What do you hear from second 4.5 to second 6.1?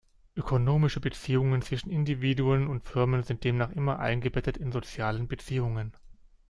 in soziale Beziehungen.